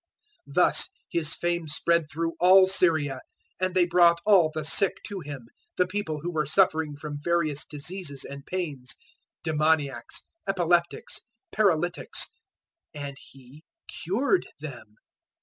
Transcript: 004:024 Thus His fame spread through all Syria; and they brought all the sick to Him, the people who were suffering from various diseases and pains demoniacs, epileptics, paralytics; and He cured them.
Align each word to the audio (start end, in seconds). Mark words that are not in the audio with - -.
004:024 0.47 0.53
Thus 0.55 0.89
His 1.11 1.35
fame 1.35 1.67
spread 1.67 2.09
through 2.09 2.33
all 2.39 2.65
Syria; 2.65 3.21
and 3.59 3.75
they 3.75 3.85
brought 3.85 4.19
all 4.25 4.49
the 4.51 4.65
sick 4.65 4.95
to 5.05 5.19
Him, 5.19 5.47
the 5.77 5.85
people 5.85 6.21
who 6.21 6.31
were 6.31 6.47
suffering 6.47 6.95
from 6.95 7.21
various 7.23 7.67
diseases 7.67 8.25
and 8.25 8.43
pains 8.43 8.95
demoniacs, 9.43 10.23
epileptics, 10.47 11.19
paralytics; 11.51 12.29
and 12.95 13.15
He 13.19 13.63
cured 13.87 14.47
them. 14.59 14.95